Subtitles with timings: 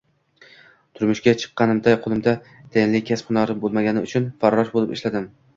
[0.99, 5.31] Turmushga chiqqanimda qo`limda tayinli kasb-hunarim bo`lmagani uchun farrosh bo`lib ishladim